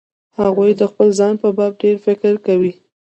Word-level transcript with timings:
هغوی 0.39 0.71
د 0.79 0.81
خپل 0.91 1.07
ځان 1.19 1.33
په 1.41 1.47
باب 1.57 1.73
ډېر 1.81 1.95
فکر 2.05 2.33
کوي. 2.45 2.73